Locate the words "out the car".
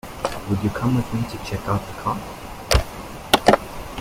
1.67-2.19